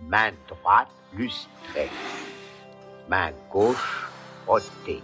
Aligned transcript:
Main 0.00 0.30
droite 0.46 0.88
lustrée. 1.12 1.90
Main 3.08 3.32
gauche 3.50 4.06
frottée. 4.44 5.02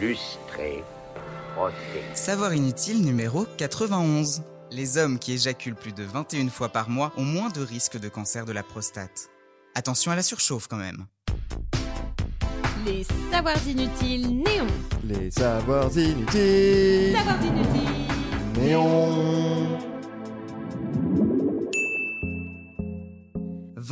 Lustrée, 0.00 0.84
frottée. 1.54 2.04
Savoir 2.14 2.54
inutile 2.54 3.02
numéro 3.02 3.46
91. 3.58 4.42
Les 4.70 4.96
hommes 4.96 5.18
qui 5.18 5.32
éjaculent 5.32 5.74
plus 5.74 5.92
de 5.92 6.04
21 6.04 6.48
fois 6.48 6.68
par 6.68 6.88
mois 6.88 7.12
ont 7.16 7.24
moins 7.24 7.48
de 7.50 7.62
risques 7.62 7.98
de 7.98 8.08
cancer 8.08 8.44
de 8.44 8.52
la 8.52 8.62
prostate. 8.62 9.28
Attention 9.74 10.12
à 10.12 10.16
la 10.16 10.22
surchauffe 10.22 10.68
quand 10.68 10.76
même. 10.76 11.06
Les 12.86 13.04
savoirs 13.32 13.66
inutiles 13.66 14.42
néons. 14.42 14.66
Les 15.02 15.30
savoirs 15.30 15.96
inutiles. 15.98 17.16
Savoirs 17.16 17.44
inutiles. 17.44 18.08
Néon. 18.56 19.33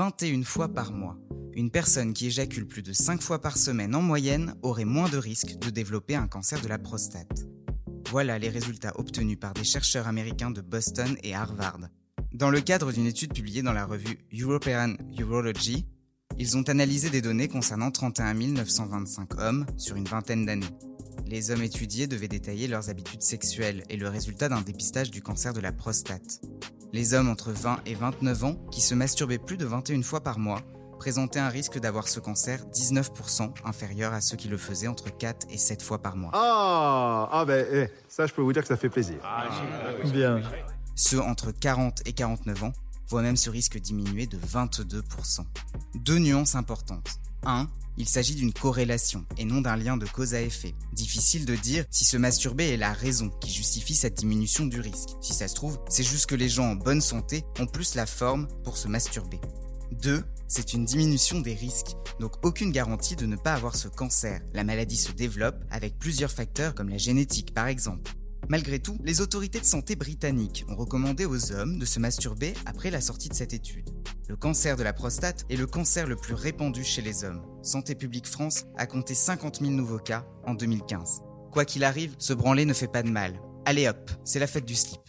21 0.02 0.42
fois 0.42 0.68
par 0.68 0.90
mois. 0.90 1.16
Une 1.54 1.70
personne 1.70 2.12
qui 2.12 2.26
éjacule 2.26 2.66
plus 2.66 2.82
de 2.82 2.92
5 2.92 3.22
fois 3.22 3.40
par 3.40 3.56
semaine 3.56 3.94
en 3.94 4.02
moyenne 4.02 4.56
aurait 4.62 4.84
moins 4.84 5.08
de 5.08 5.16
risques 5.16 5.56
de 5.60 5.70
développer 5.70 6.16
un 6.16 6.26
cancer 6.26 6.60
de 6.60 6.66
la 6.66 6.76
prostate. 6.76 7.46
Voilà 8.10 8.36
les 8.36 8.48
résultats 8.48 8.98
obtenus 8.98 9.38
par 9.38 9.54
des 9.54 9.62
chercheurs 9.62 10.08
américains 10.08 10.50
de 10.50 10.60
Boston 10.60 11.16
et 11.22 11.36
Harvard. 11.36 11.82
Dans 12.32 12.50
le 12.50 12.60
cadre 12.60 12.90
d'une 12.90 13.06
étude 13.06 13.32
publiée 13.32 13.62
dans 13.62 13.72
la 13.72 13.86
revue 13.86 14.18
European 14.36 14.94
Urology, 15.16 15.86
ils 16.36 16.56
ont 16.56 16.68
analysé 16.68 17.08
des 17.08 17.22
données 17.22 17.46
concernant 17.46 17.92
31 17.92 18.34
925 18.34 19.38
hommes 19.38 19.66
sur 19.76 19.94
une 19.94 20.06
vingtaine 20.06 20.46
d'années. 20.46 20.66
Les 21.28 21.52
hommes 21.52 21.62
étudiés 21.62 22.08
devaient 22.08 22.26
détailler 22.26 22.66
leurs 22.66 22.90
habitudes 22.90 23.22
sexuelles 23.22 23.84
et 23.88 23.96
le 23.96 24.08
résultat 24.08 24.48
d'un 24.48 24.62
dépistage 24.62 25.12
du 25.12 25.22
cancer 25.22 25.52
de 25.52 25.60
la 25.60 25.70
prostate. 25.70 26.40
Les 26.94 27.14
hommes 27.14 27.30
entre 27.30 27.52
20 27.52 27.80
et 27.86 27.94
29 27.94 28.44
ans 28.44 28.56
qui 28.70 28.82
se 28.82 28.94
masturbaient 28.94 29.38
plus 29.38 29.56
de 29.56 29.64
21 29.64 30.02
fois 30.02 30.20
par 30.20 30.38
mois 30.38 30.60
présentaient 30.98 31.38
un 31.38 31.48
risque 31.48 31.78
d'avoir 31.80 32.06
ce 32.06 32.20
cancer 32.20 32.66
19% 32.66 33.54
inférieur 33.64 34.12
à 34.12 34.20
ceux 34.20 34.36
qui 34.36 34.48
le 34.48 34.58
faisaient 34.58 34.88
entre 34.88 35.08
4 35.08 35.46
et 35.50 35.56
7 35.56 35.82
fois 35.82 36.02
par 36.02 36.16
mois. 36.16 36.30
Ah, 36.34 37.30
ah 37.32 37.44
ben, 37.46 37.66
eh, 37.72 37.88
ça, 38.08 38.26
je 38.26 38.34
peux 38.34 38.42
vous 38.42 38.52
dire 38.52 38.60
que 38.60 38.68
ça 38.68 38.76
fait 38.76 38.90
plaisir. 38.90 39.16
Bien. 40.12 40.42
Ceux 40.94 41.22
entre 41.22 41.50
40 41.50 42.06
et 42.06 42.12
49 42.12 42.64
ans 42.64 42.72
voient 43.08 43.22
même 43.22 43.38
ce 43.38 43.48
risque 43.48 43.78
diminuer 43.78 44.26
de 44.26 44.36
22%. 44.36 45.46
Deux 45.94 46.18
nuances 46.18 46.56
importantes. 46.56 47.08
1. 47.44 47.68
Il 47.98 48.08
s'agit 48.08 48.34
d'une 48.34 48.52
corrélation 48.52 49.26
et 49.36 49.44
non 49.44 49.60
d'un 49.60 49.76
lien 49.76 49.96
de 49.96 50.06
cause 50.06 50.34
à 50.34 50.40
effet. 50.40 50.74
Difficile 50.92 51.44
de 51.44 51.54
dire 51.54 51.84
si 51.90 52.04
se 52.04 52.16
masturber 52.16 52.70
est 52.70 52.76
la 52.76 52.92
raison 52.92 53.28
qui 53.40 53.52
justifie 53.52 53.94
cette 53.94 54.18
diminution 54.18 54.66
du 54.66 54.80
risque. 54.80 55.10
Si 55.20 55.34
ça 55.34 55.48
se 55.48 55.54
trouve, 55.54 55.78
c'est 55.88 56.02
juste 56.02 56.26
que 56.26 56.34
les 56.34 56.48
gens 56.48 56.70
en 56.70 56.74
bonne 56.74 57.02
santé 57.02 57.44
ont 57.58 57.66
plus 57.66 57.94
la 57.94 58.06
forme 58.06 58.48
pour 58.64 58.76
se 58.76 58.88
masturber. 58.88 59.40
2. 60.00 60.24
C'est 60.48 60.74
une 60.74 60.84
diminution 60.84 61.40
des 61.40 61.54
risques, 61.54 61.96
donc 62.20 62.44
aucune 62.44 62.72
garantie 62.72 63.16
de 63.16 63.24
ne 63.24 63.36
pas 63.36 63.54
avoir 63.54 63.74
ce 63.74 63.88
cancer. 63.88 64.40
La 64.52 64.64
maladie 64.64 64.96
se 64.96 65.12
développe 65.12 65.56
avec 65.70 65.98
plusieurs 65.98 66.30
facteurs 66.30 66.74
comme 66.74 66.88
la 66.88 66.98
génétique 66.98 67.54
par 67.54 67.68
exemple. 67.68 68.12
Malgré 68.48 68.80
tout, 68.80 68.98
les 69.02 69.20
autorités 69.20 69.60
de 69.60 69.64
santé 69.64 69.96
britanniques 69.96 70.64
ont 70.68 70.76
recommandé 70.76 71.24
aux 71.24 71.52
hommes 71.52 71.78
de 71.78 71.86
se 71.86 72.00
masturber 72.00 72.54
après 72.66 72.90
la 72.90 73.00
sortie 73.00 73.28
de 73.28 73.34
cette 73.34 73.54
étude. 73.54 73.88
Le 74.32 74.38
cancer 74.38 74.78
de 74.78 74.82
la 74.82 74.94
prostate 74.94 75.44
est 75.50 75.56
le 75.56 75.66
cancer 75.66 76.06
le 76.06 76.16
plus 76.16 76.32
répandu 76.32 76.84
chez 76.84 77.02
les 77.02 77.22
hommes. 77.22 77.42
Santé 77.60 77.94
publique 77.94 78.26
France 78.26 78.64
a 78.78 78.86
compté 78.86 79.12
50 79.12 79.60
000 79.60 79.72
nouveaux 79.72 79.98
cas 79.98 80.24
en 80.46 80.54
2015. 80.54 81.20
Quoi 81.50 81.66
qu'il 81.66 81.84
arrive, 81.84 82.14
se 82.16 82.32
branler 82.32 82.64
ne 82.64 82.72
fait 82.72 82.88
pas 82.88 83.02
de 83.02 83.10
mal. 83.10 83.38
Allez 83.66 83.86
hop, 83.88 84.10
c'est 84.24 84.38
la 84.38 84.46
fête 84.46 84.64
du 84.64 84.74
slip. 84.74 85.02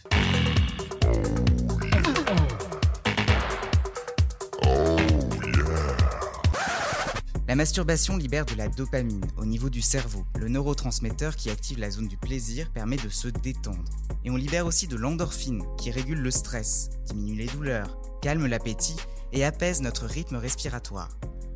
La 7.48 7.56
masturbation 7.56 8.18
libère 8.18 8.44
de 8.44 8.56
la 8.56 8.68
dopamine 8.68 9.24
au 9.38 9.46
niveau 9.46 9.70
du 9.70 9.80
cerveau. 9.80 10.26
Le 10.38 10.48
neurotransmetteur 10.48 11.34
qui 11.36 11.48
active 11.48 11.78
la 11.78 11.90
zone 11.90 12.08
du 12.08 12.18
plaisir 12.18 12.70
permet 12.72 12.98
de 12.98 13.08
se 13.08 13.28
détendre. 13.28 13.90
Et 14.26 14.30
on 14.30 14.36
libère 14.36 14.66
aussi 14.66 14.86
de 14.86 14.96
l'endorphine 14.96 15.62
qui 15.78 15.90
régule 15.90 16.20
le 16.20 16.30
stress, 16.30 16.90
diminue 17.06 17.36
les 17.36 17.46
douleurs, 17.46 17.98
calme 18.20 18.46
l'appétit 18.46 18.96
et 19.34 19.44
apaise 19.44 19.82
notre 19.82 20.06
rythme 20.06 20.36
respiratoire. 20.36 21.10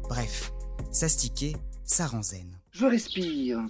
Bref, 0.08 0.52
s'astiquer, 0.90 1.56
ça 1.84 2.06
rend 2.06 2.22
zen. 2.22 2.58
Je 2.72 2.84
respire. 2.84 3.60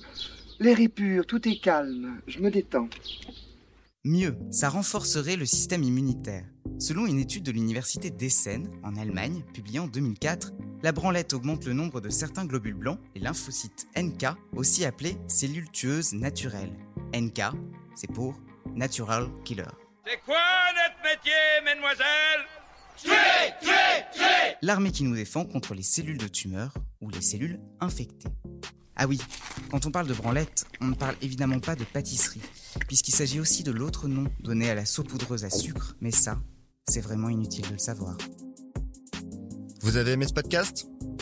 L'air 0.59 0.81
est 0.81 0.89
pur, 0.89 1.25
tout 1.27 1.47
est 1.49 1.61
calme. 1.61 2.21
Je 2.27 2.41
me 2.41 2.51
détends. 2.51 2.89
Mieux, 4.05 4.37
ça 4.51 4.71
renforcerait 4.71 5.37
le 5.37 5.45
système 5.45 5.83
immunitaire. 5.83 6.45
Selon 6.79 7.07
une 7.07 7.19
étude 7.19 7.43
de 7.43 7.53
l'université 7.53 8.11
d'Essen, 8.11 8.69
en 8.83 8.97
Allemagne, 8.97 9.43
publiée 9.53 9.81
en 9.81 9.87
2004, 9.87 10.53
la 10.83 10.93
branlette 10.93 11.35
augmente 11.35 11.67
le 11.67 11.75
nombre 11.75 12.01
de 12.01 12.09
certains 12.09 12.47
globules 12.47 12.75
blancs, 12.75 13.01
les 13.15 13.21
lymphocytes 13.21 13.87
NK, 13.97 14.27
aussi 14.57 14.85
appelés 14.85 15.19
cellules 15.27 15.71
tueuses 15.71 16.15
naturelles. 16.15 16.75
NK, 17.15 17.43
c'est 17.95 18.11
pour 18.11 18.35
Natural 18.75 19.29
Killer. 19.45 19.65
C'est 20.07 20.21
quoi 20.25 20.37
notre 20.75 21.03
métier, 21.03 21.33
mesdemoiselles? 21.65 22.58
L'armée 24.61 24.91
qui 24.91 25.05
nous 25.05 25.15
défend 25.15 25.45
contre 25.45 25.75
les 25.75 25.83
cellules 25.83 26.19
de 26.19 26.29
tumeur 26.29 26.75
ou 27.01 27.11
les 27.11 27.21
cellules 27.21 27.61
infectées. 27.81 28.29
Ah 28.97 29.07
oui, 29.07 29.21
quand 29.71 29.87
on 29.87 29.93
parle 29.93 30.09
de 30.09 30.15
branlette, 30.15 30.67
on 30.81 30.87
ne 30.87 30.95
parle 30.95 31.15
évidemment 31.23 31.61
pas 31.61 31.77
de 31.77 31.85
pâtisserie, 31.85 32.43
puisqu'il 32.89 33.15
s'agit 33.15 33.39
aussi 33.39 33.63
de 33.63 33.71
l'autre 33.71 34.09
nom 34.09 34.25
donné 34.41 34.69
à 34.71 34.75
la 34.75 34.85
saupoudreuse 34.85 35.45
à 35.45 35.51
sucre, 35.51 35.97
mais 36.01 36.11
ça, 36.11 36.41
c'est 36.89 37.01
vraiment 37.01 37.29
inutile 37.29 37.67
de 37.69 37.75
le 37.75 37.79
savoir. 37.79 38.19
Vous 39.83 39.97
avez 39.97 40.13
aimé 40.13 40.27
ce 40.27 40.35
podcast? 40.35 40.89